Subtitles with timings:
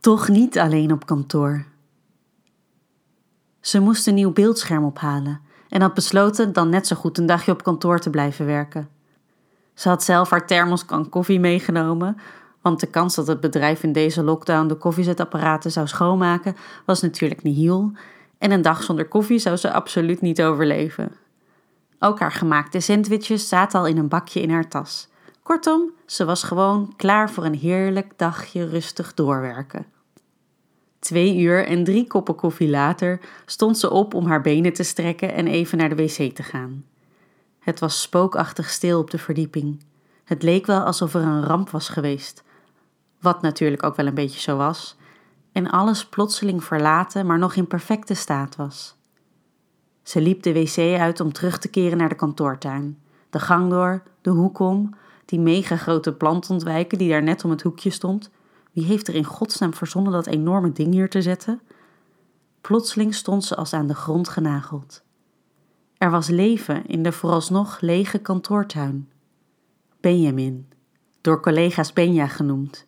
[0.00, 1.64] Toch niet alleen op kantoor.
[3.60, 7.52] Ze moest een nieuw beeldscherm ophalen en had besloten dan net zo goed een dagje
[7.52, 8.88] op kantoor te blijven werken.
[9.74, 12.16] Ze had zelf haar thermoskan koffie meegenomen,
[12.62, 17.42] want de kans dat het bedrijf in deze lockdown de koffiezetapparaten zou schoonmaken was natuurlijk
[17.42, 17.92] nihil
[18.38, 21.12] en een dag zonder koffie zou ze absoluut niet overleven.
[21.98, 25.08] Ook haar gemaakte sandwiches zaten al in een bakje in haar tas.
[25.48, 29.86] Kortom, ze was gewoon klaar voor een heerlijk dagje rustig doorwerken.
[30.98, 35.34] Twee uur en drie koppen koffie later stond ze op om haar benen te strekken
[35.34, 36.84] en even naar de wc te gaan.
[37.58, 39.84] Het was spookachtig stil op de verdieping.
[40.24, 42.44] Het leek wel alsof er een ramp was geweest.
[43.20, 44.96] Wat natuurlijk ook wel een beetje zo was.
[45.52, 48.96] En alles plotseling verlaten, maar nog in perfecte staat was.
[50.02, 52.98] Ze liep de wc uit om terug te keren naar de kantoortuin.
[53.30, 54.94] De gang door, de hoek om,
[55.28, 58.30] die mega grote plant ontwijken die daar net om het hoekje stond.
[58.72, 61.60] Wie heeft er in godsnaam verzonnen dat enorme ding hier te zetten?
[62.60, 65.02] Plotseling stond ze als aan de grond genageld.
[65.98, 69.08] Er was leven in de vooralsnog lege kantoortuin.
[70.00, 70.68] Benjamin,
[71.20, 72.86] door collega's Benja genoemd.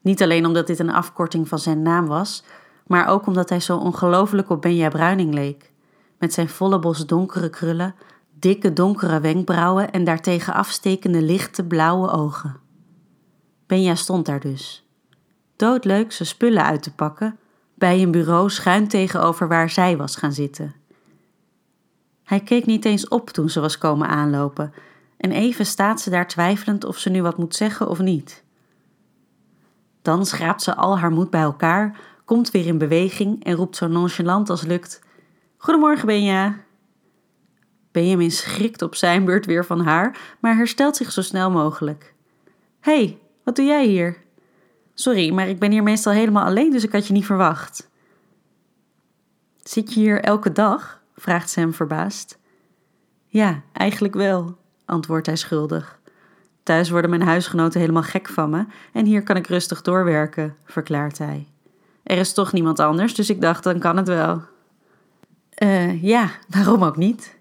[0.00, 2.44] Niet alleen omdat dit een afkorting van zijn naam was,
[2.86, 5.72] maar ook omdat hij zo ongelooflijk op Benja Bruining leek.
[6.18, 7.94] Met zijn volle bos donkere krullen,
[8.42, 12.56] dikke donkere wenkbrauwen en daartegen afstekende lichte blauwe ogen.
[13.66, 14.86] Benja stond daar dus.
[15.56, 17.38] Doodleuk zijn spullen uit te pakken,
[17.74, 20.74] bij een bureau schuin tegenover waar zij was gaan zitten.
[22.24, 24.72] Hij keek niet eens op toen ze was komen aanlopen,
[25.16, 28.44] en even staat ze daar twijfelend of ze nu wat moet zeggen of niet.
[30.02, 33.86] Dan schraapt ze al haar moed bij elkaar, komt weer in beweging en roept zo
[33.86, 35.00] nonchalant als lukt:
[35.56, 36.56] Goedemorgen, Benja.
[37.92, 42.14] Benjamin schrikt op zijn beurt weer van haar, maar herstelt zich zo snel mogelijk.
[42.80, 44.16] Hé, hey, wat doe jij hier?
[44.94, 47.90] Sorry, maar ik ben hier meestal helemaal alleen, dus ik had je niet verwacht.
[49.62, 51.00] Zit je hier elke dag?
[51.16, 52.38] vraagt hem verbaasd.
[53.26, 56.00] Ja, eigenlijk wel, antwoordt hij schuldig.
[56.62, 61.18] Thuis worden mijn huisgenoten helemaal gek van me en hier kan ik rustig doorwerken, verklaart
[61.18, 61.48] hij.
[62.02, 64.42] Er is toch niemand anders, dus ik dacht, dan kan het wel.
[65.50, 67.40] Eh, ja, waarom ook niet?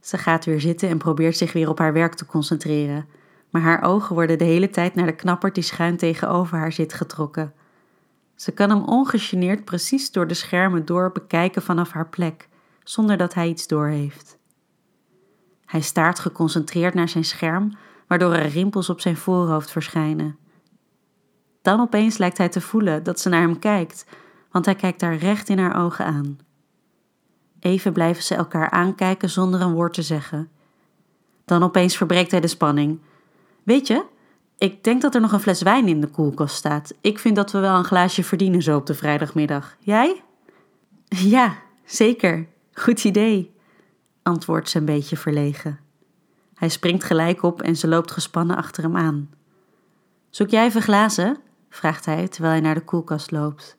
[0.00, 3.06] Ze gaat weer zitten en probeert zich weer op haar werk te concentreren,
[3.50, 6.94] maar haar ogen worden de hele tijd naar de knappert die schuin tegenover haar zit
[6.94, 7.52] getrokken.
[8.34, 12.48] Ze kan hem ongegeneerd precies door de schermen door bekijken vanaf haar plek,
[12.84, 14.38] zonder dat hij iets doorheeft.
[15.64, 20.38] Hij staart geconcentreerd naar zijn scherm, waardoor er rimpels op zijn voorhoofd verschijnen.
[21.62, 24.06] Dan opeens lijkt hij te voelen dat ze naar hem kijkt,
[24.50, 26.38] want hij kijkt haar recht in haar ogen aan.
[27.60, 30.48] Even blijven ze elkaar aankijken zonder een woord te zeggen.
[31.44, 33.00] Dan opeens verbreekt hij de spanning.
[33.62, 34.04] Weet je,
[34.58, 36.94] ik denk dat er nog een fles wijn in de koelkast staat.
[37.00, 39.76] Ik vind dat we wel een glaasje verdienen zo op de vrijdagmiddag.
[39.78, 40.22] Jij?
[41.08, 42.46] Ja, zeker.
[42.72, 43.54] Goed idee,
[44.22, 45.78] antwoordt ze een beetje verlegen.
[46.54, 49.30] Hij springt gelijk op en ze loopt gespannen achter hem aan.
[50.30, 51.38] Zoek jij even glazen?
[51.68, 53.76] vraagt hij terwijl hij naar de koelkast loopt.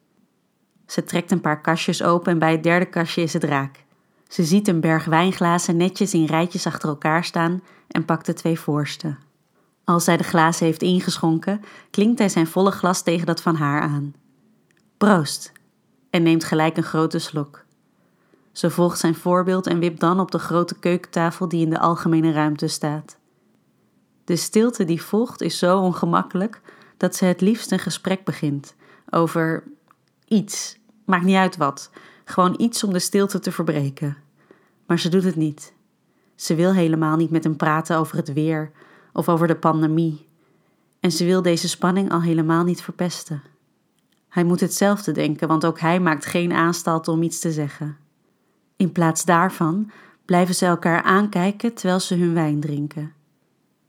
[0.91, 3.83] Ze trekt een paar kastjes open en bij het derde kastje is het raak.
[4.27, 8.59] Ze ziet een berg wijnglazen netjes in rijtjes achter elkaar staan en pakt de twee
[8.59, 9.15] voorste.
[9.83, 13.81] Als hij de glazen heeft ingeschonken, klinkt hij zijn volle glas tegen dat van haar
[13.81, 14.13] aan.
[14.97, 15.51] Proost!
[16.09, 17.65] En neemt gelijk een grote slok.
[18.51, 22.31] Ze volgt zijn voorbeeld en wipt dan op de grote keukentafel die in de algemene
[22.31, 23.17] ruimte staat.
[24.23, 26.61] De stilte die volgt is zo ongemakkelijk
[26.97, 28.75] dat ze het liefst een gesprek begint
[29.09, 29.63] over
[30.27, 30.79] iets,
[31.11, 31.89] maakt niet uit wat,
[32.23, 34.17] gewoon iets om de stilte te verbreken.
[34.85, 35.73] Maar ze doet het niet.
[36.35, 38.71] Ze wil helemaal niet met hem praten over het weer
[39.13, 40.27] of over de pandemie.
[40.99, 43.41] En ze wil deze spanning al helemaal niet verpesten.
[44.29, 47.97] Hij moet hetzelfde denken, want ook hij maakt geen aanstalten om iets te zeggen.
[48.75, 49.91] In plaats daarvan
[50.25, 53.13] blijven ze elkaar aankijken terwijl ze hun wijn drinken.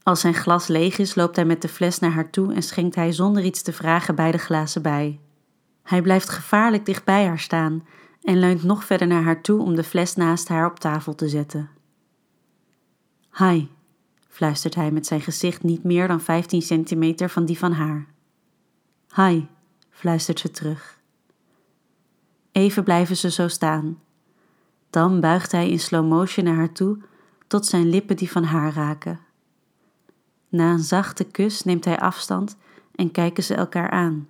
[0.02, 2.94] Als zijn glas leeg is, loopt hij met de fles naar haar toe en schenkt
[2.94, 5.20] hij zonder iets te vragen beide glazen bij.
[5.82, 7.87] Hij blijft gevaarlijk dicht bij haar staan
[8.23, 11.29] en leunt nog verder naar haar toe om de fles naast haar op tafel te
[11.29, 11.70] zetten.
[13.37, 13.67] Hi,
[14.29, 18.06] fluistert hij met zijn gezicht niet meer dan 15 centimeter van die van haar.
[19.14, 19.46] Hi,
[19.90, 21.00] fluistert ze terug.
[22.52, 23.99] Even blijven ze zo staan.
[24.90, 26.99] Dan buigt hij in slow motion naar haar toe
[27.46, 29.20] tot zijn lippen die van haar raken.
[30.49, 32.56] Na een zachte kus neemt hij afstand
[32.94, 34.28] en kijken ze elkaar aan.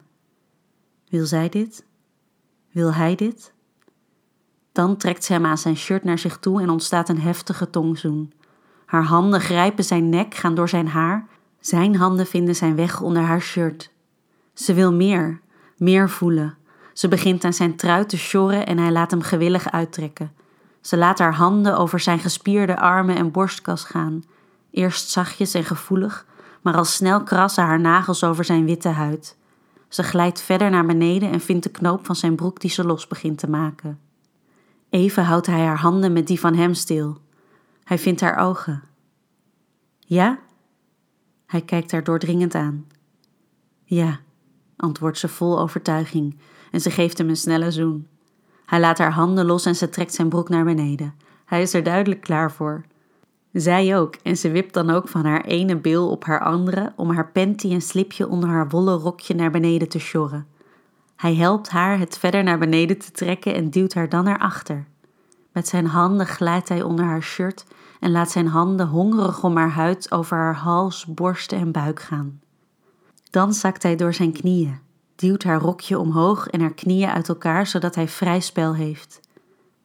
[1.12, 1.84] Wil zij dit?
[2.70, 3.52] Wil hij dit?
[4.72, 8.32] Dan trekt ze hem aan zijn shirt naar zich toe en ontstaat een heftige tongzoen.
[8.86, 11.26] Haar handen grijpen zijn nek, gaan door zijn haar.
[11.60, 13.90] Zijn handen vinden zijn weg onder haar shirt.
[14.54, 15.40] Ze wil meer,
[15.76, 16.56] Meer voelen.
[16.92, 20.32] Ze begint aan zijn trui te sjorren en hij laat hem gewillig uittrekken.
[20.80, 24.24] Ze laat haar handen over zijn gespierde armen en borstkas gaan.
[24.70, 26.26] Eerst zachtjes en gevoelig,
[26.62, 29.36] maar al snel krassen haar nagels over zijn witte huid.
[29.92, 33.06] Ze glijdt verder naar beneden en vindt de knoop van zijn broek die ze los
[33.06, 34.00] begint te maken.
[34.90, 37.18] Even houdt hij haar handen met die van hem stil.
[37.84, 38.82] Hij vindt haar ogen.
[39.98, 40.38] Ja?
[41.46, 42.86] Hij kijkt haar doordringend aan.
[43.84, 44.20] Ja,
[44.76, 46.38] antwoordt ze vol overtuiging
[46.70, 48.06] en ze geeft hem een snelle zoen.
[48.66, 51.14] Hij laat haar handen los en ze trekt zijn broek naar beneden.
[51.44, 52.84] Hij is er duidelijk klaar voor.
[53.52, 57.10] Zij ook, en ze wipt dan ook van haar ene bil op haar andere om
[57.10, 60.46] haar panty en slipje onder haar wollen rokje naar beneden te sjorren.
[61.16, 64.86] Hij helpt haar het verder naar beneden te trekken en duwt haar dan naar achter.
[65.52, 67.64] Met zijn handen glijdt hij onder haar shirt
[68.00, 72.40] en laat zijn handen hongerig om haar huid over haar hals, borsten en buik gaan.
[73.30, 74.78] Dan zakt hij door zijn knieën,
[75.16, 79.20] duwt haar rokje omhoog en haar knieën uit elkaar zodat hij vrij spel heeft.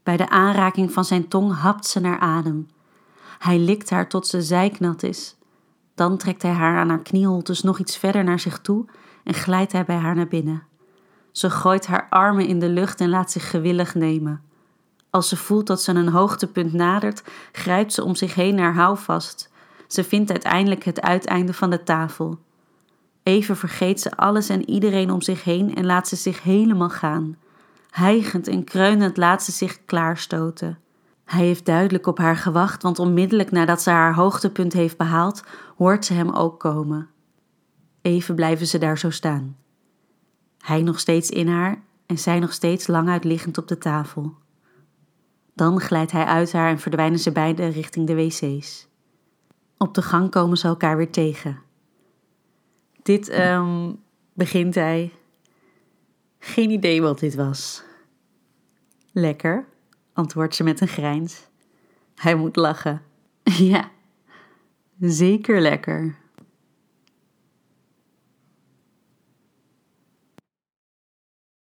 [0.03, 2.67] Bij de aanraking van zijn tong hapt ze naar adem.
[3.37, 5.35] Hij likt haar tot ze zijknat is.
[5.95, 8.85] Dan trekt hij haar aan haar knieholtes nog iets verder naar zich toe
[9.23, 10.63] en glijdt hij bij haar naar binnen.
[11.31, 14.41] Ze gooit haar armen in de lucht en laat zich gewillig nemen.
[15.09, 19.49] Als ze voelt dat ze een hoogtepunt nadert, grijpt ze om zich heen naar houvast.
[19.87, 22.39] Ze vindt uiteindelijk het uiteinde van de tafel.
[23.23, 27.37] Even vergeet ze alles en iedereen om zich heen en laat ze zich helemaal gaan.
[27.89, 30.79] Hijgend en kreunend laat ze zich klaarstoten.
[31.27, 35.43] Hij heeft duidelijk op haar gewacht, want onmiddellijk nadat ze haar hoogtepunt heeft behaald,
[35.75, 37.09] hoort ze hem ook komen.
[38.01, 39.57] Even blijven ze daar zo staan.
[40.57, 44.35] Hij nog steeds in haar en zij nog steeds lang uitliggend op de tafel.
[45.53, 48.87] Dan glijdt hij uit haar en verdwijnen ze beiden richting de wc's.
[49.77, 51.59] Op de gang komen ze elkaar weer tegen.
[53.03, 53.99] Dit um,
[54.33, 55.11] begint hij.
[56.39, 57.83] Geen idee wat dit was.
[59.11, 59.65] Lekker,
[60.17, 61.47] antwoordt ze met een grijns.
[62.15, 63.01] Hij moet lachen.
[63.57, 63.91] Ja,
[64.99, 66.15] zeker lekker.